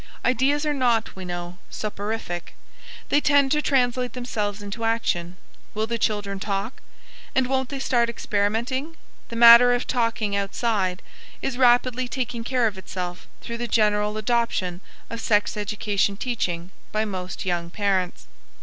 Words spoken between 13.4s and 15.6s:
through the general adoption of sex